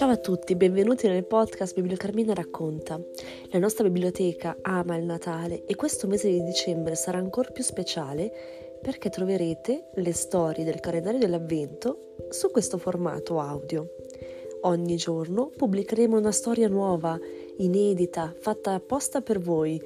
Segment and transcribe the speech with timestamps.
[0.00, 2.98] Ciao a tutti, benvenuti nel podcast Bibliocarmina racconta.
[3.50, 8.32] La nostra biblioteca ama il Natale e questo mese di dicembre sarà ancora più speciale
[8.80, 13.90] perché troverete le storie del calendario dell'Avvento su questo formato audio.
[14.62, 17.20] Ogni giorno pubblicheremo una storia nuova,
[17.58, 19.78] inedita, fatta apposta per voi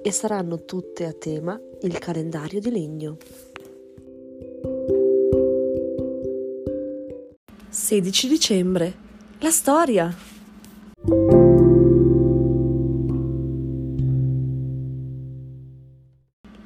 [0.00, 3.18] e saranno tutte a tema il calendario di legno.
[7.68, 9.07] 16 dicembre
[9.40, 10.12] la storia.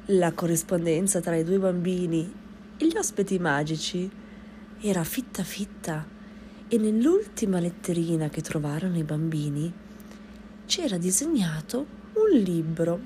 [0.07, 2.33] La corrispondenza tra i due bambini
[2.77, 4.09] e gli ospiti magici
[4.81, 6.05] era fitta fitta
[6.67, 9.71] e nell'ultima letterina che trovarono i bambini
[10.65, 12.99] c'era disegnato un libro.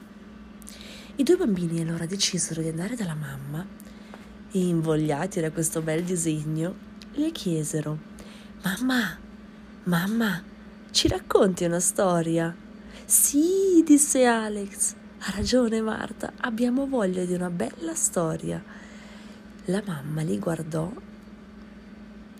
[1.17, 3.65] I due bambini allora decisero di andare dalla mamma
[4.49, 8.15] e invogliati da questo bel disegno le chiesero
[8.63, 9.17] Mamma,
[9.87, 10.43] Mamma,
[10.91, 12.53] ci racconti una storia?
[13.05, 14.95] Sì, disse Alex.
[15.19, 18.61] Ha ragione Marta, abbiamo voglia di una bella storia.
[19.65, 20.91] La mamma li guardò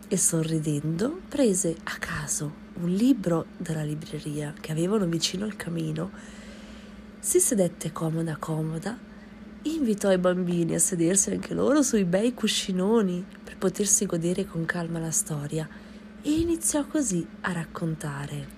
[0.10, 6.12] e sorridendo prese a caso un libro dalla libreria che avevano vicino al camino,
[7.18, 8.98] si sedette comoda comoda,
[9.62, 15.00] invitò i bambini a sedersi anche loro sui bei cuscinoni per potersi godere con calma
[15.00, 15.87] la storia
[16.28, 18.56] e iniziò così a raccontare.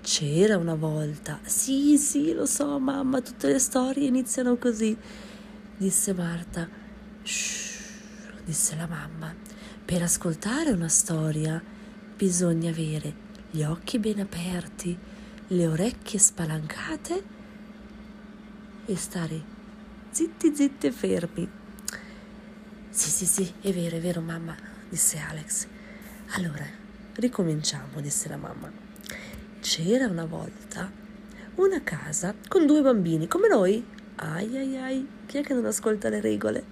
[0.00, 4.96] C'era una volta, sì, sì, lo so, mamma, tutte le storie iniziano così,
[5.76, 6.68] disse Marta.
[7.22, 9.32] Shh, disse la mamma.
[9.84, 11.62] Per ascoltare una storia
[12.16, 13.14] bisogna avere
[13.52, 14.98] gli occhi ben aperti,
[15.46, 17.24] le orecchie spalancate
[18.84, 19.42] e stare
[20.10, 21.48] zitti, zitti e fermi.
[22.90, 24.56] Sì, sì, sì, è vero, è vero, mamma,
[24.88, 25.76] disse Alex.
[26.32, 26.66] Allora,
[27.14, 28.70] ricominciamo, disse la mamma.
[29.60, 30.90] C'era una volta
[31.54, 33.82] una casa con due bambini, come noi.
[34.16, 36.64] Ai ai ai, chi è che non ascolta le regole?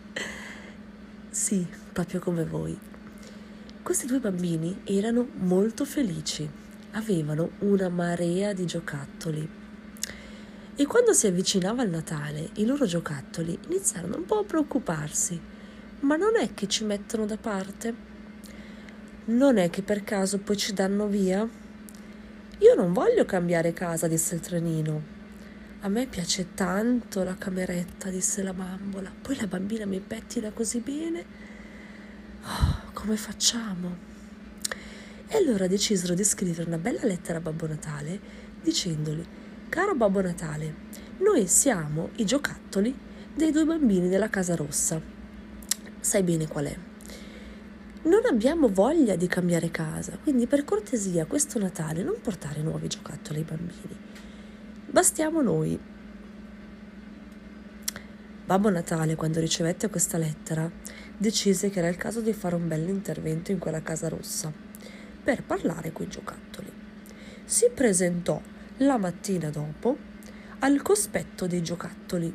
[1.31, 2.79] Sì, proprio come voi.
[3.83, 6.49] Questi due bambini erano molto felici,
[6.93, 9.49] avevano una marea di giocattoli.
[10.77, 15.41] E quando si avvicinava il Natale, i loro giocattoli iniziarono un po' a preoccuparsi.
[16.01, 18.16] Ma non è che ci mettono da parte?
[19.29, 21.49] Non è che per caso poi ci danno via?
[22.59, 25.03] Io non voglio cambiare casa, disse il trenino.
[25.81, 29.13] A me piace tanto la cameretta, disse la bambola.
[29.21, 31.25] Poi la bambina mi pettina così bene.
[32.43, 33.97] Oh, come facciamo?
[35.27, 38.21] E allora decisero di scrivere una bella lettera a Babbo Natale
[38.63, 39.27] dicendogli:
[39.69, 40.73] Caro Babbo Natale,
[41.19, 42.97] noi siamo i giocattoli
[43.35, 45.01] dei due bambini della Casa Rossa.
[45.99, 46.79] Sai bene qual è?
[48.07, 53.39] Non abbiamo voglia di cambiare casa, quindi per cortesia questo Natale non portare nuovi giocattoli
[53.39, 53.97] ai bambini.
[54.87, 55.79] Bastiamo noi.
[58.45, 60.71] Babbo Natale, quando ricevette questa lettera,
[61.17, 64.53] decise che era il caso di fare un bel intervento in quella casa rossa
[65.25, 66.71] per parlare coi giocattoli.
[67.45, 68.41] Si presentò
[68.79, 69.97] la mattina dopo
[70.61, 72.33] al cospetto dei giocattoli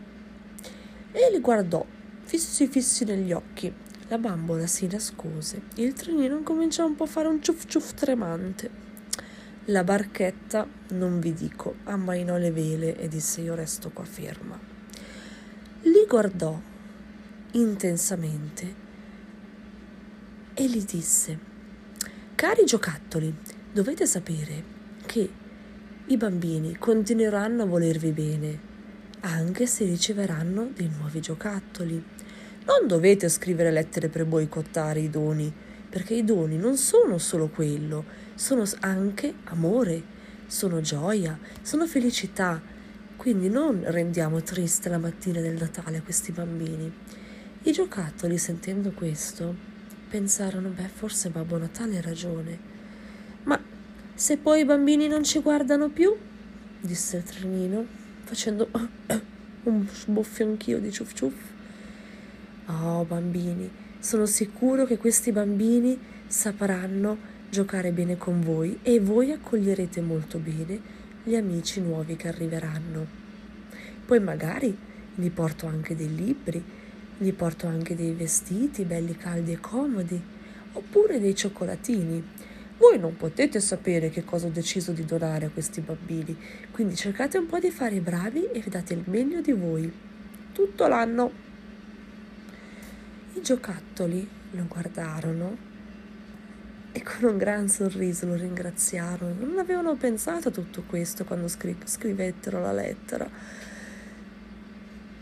[1.13, 1.85] e li guardò
[2.23, 3.73] fissi fissi negli occhi
[4.11, 5.61] la bambola si nascose.
[5.75, 8.69] Il trenino cominciò un po' a fare un ciuff ciuff tremante.
[9.66, 14.59] La barchetta, non vi dico, ammainò le vele e disse io resto qua ferma.
[15.83, 16.59] Li guardò
[17.51, 18.75] intensamente
[20.55, 21.39] e gli disse
[22.35, 23.33] Cari giocattoli,
[23.71, 24.63] dovete sapere
[25.05, 25.29] che
[26.07, 28.59] i bambini continueranno a volervi bene,
[29.21, 32.03] anche se riceveranno dei nuovi giocattoli.
[32.63, 35.51] Non dovete scrivere lettere per boicottare i doni,
[35.89, 38.05] perché i doni non sono solo quello,
[38.35, 40.01] sono anche amore,
[40.45, 42.61] sono gioia, sono felicità.
[43.17, 46.91] Quindi non rendiamo triste la mattina del Natale a questi bambini.
[47.63, 49.56] I giocattoli, sentendo questo,
[50.09, 52.59] pensarono, beh, forse Babbo Natale ha ragione.
[53.44, 53.59] Ma
[54.13, 56.15] se poi i bambini non ci guardano più?
[56.80, 57.86] disse il trenino,
[58.24, 58.69] facendo
[59.63, 61.50] un sbuffio anch'io di ciuff ciuff.
[62.79, 63.69] Oh bambini,
[64.00, 67.18] sono sicuro che questi bambini sapranno
[67.50, 70.79] giocare bene con voi e voi accoglierete molto bene
[71.21, 73.06] gli amici nuovi che arriveranno.
[74.06, 74.75] Poi magari
[75.13, 76.63] gli porto anche dei libri,
[77.18, 80.19] gli porto anche dei vestiti belli caldi e comodi,
[80.71, 82.24] oppure dei cioccolatini.
[82.77, 86.35] Voi non potete sapere che cosa ho deciso di donare a questi bambini,
[86.71, 89.91] quindi cercate un po' di fare i bravi e date il meglio di voi.
[90.53, 91.50] Tutto l'anno.
[93.33, 95.69] I giocattoli lo guardarono
[96.92, 99.33] e con un gran sorriso lo ringraziarono.
[99.45, 103.30] Non avevano pensato a tutto questo quando scri- scrivettero la lettera.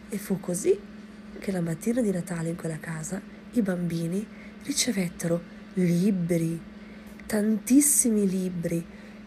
[0.10, 0.78] E fu così
[1.38, 3.22] che la mattina di Natale in quella casa
[3.52, 4.26] i bambini
[4.64, 5.42] ricevettero
[5.76, 6.60] libri,
[7.28, 8.84] tantissimi libri,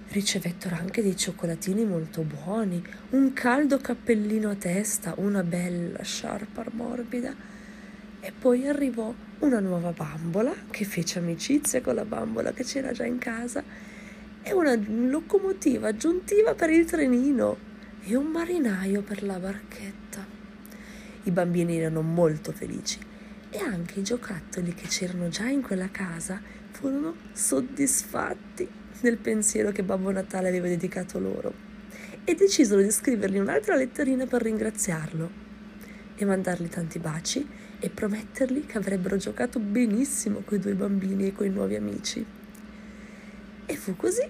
[0.09, 7.51] ricevettero anche dei cioccolatini molto buoni, un caldo cappellino a testa, una bella sciarpa morbida
[8.25, 13.05] e poi arrivò una nuova bambola che fece amicizia con la bambola che c'era già
[13.05, 13.65] in casa
[14.41, 17.57] e una locomotiva aggiuntiva per il trenino
[18.05, 20.25] e un marinaio per la barchetta.
[21.25, 23.01] I bambini erano molto felici
[23.51, 26.41] e anche i giocattoli che c'erano già in quella casa
[26.71, 28.69] furono soddisfatti
[29.01, 31.53] nel pensiero che Babbo Natale aveva dedicato loro
[32.23, 35.31] e decisero di scrivergli un'altra letterina per ringraziarlo
[36.15, 37.47] e mandargli tanti baci
[37.85, 42.25] e promettergli che avrebbero giocato benissimo coi due bambini e coi nuovi amici.
[43.67, 44.23] E fu così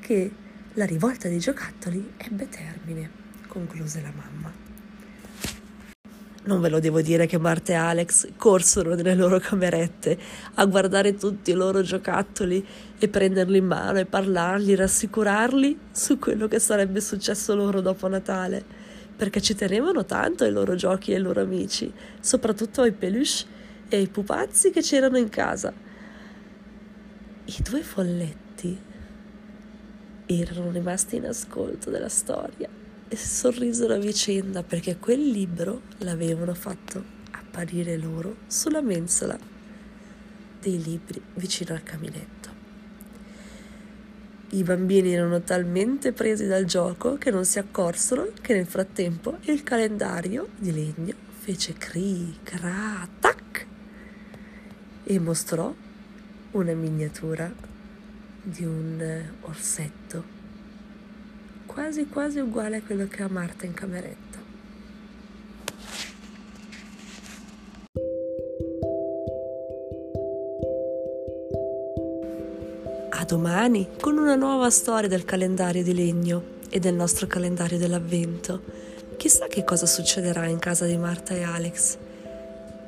[0.00, 0.30] che
[0.72, 3.08] la rivolta dei giocattoli ebbe termine,
[3.46, 4.52] concluse la mamma.
[6.42, 10.18] Non ve lo devo dire che Marta e Alex corsero nelle loro camerette
[10.54, 12.66] a guardare tutti i loro giocattoli
[12.98, 18.88] e prenderli in mano e parlargli, rassicurarli su quello che sarebbe successo loro dopo Natale,
[19.20, 23.44] perché ci tenevano tanto ai loro giochi e ai loro amici, soprattutto ai peluche
[23.90, 25.70] e ai pupazzi che c'erano in casa.
[27.44, 28.80] I due folletti
[30.24, 32.66] erano rimasti in ascolto della storia
[33.08, 39.38] e sorrisero a vicenda perché quel libro l'avevano fatto apparire loro sulla mensola
[40.60, 42.39] dei libri vicino al caminetto.
[44.52, 49.62] I bambini erano talmente presi dal gioco che non si accorsero che nel frattempo il
[49.62, 53.66] calendario di legno fece cri, cra, tac
[55.04, 55.72] e mostrò
[56.52, 57.52] una miniatura
[58.42, 60.38] di un orsetto
[61.66, 64.29] quasi quasi uguale a quello che ha Marta in cameretta.
[73.30, 78.60] Domani con una nuova storia del calendario di legno e del nostro calendario dell'avvento.
[79.16, 81.96] Chissà che cosa succederà in casa di Marta e Alex.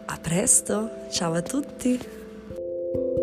[0.06, 3.21] A presto, ciao a tutti!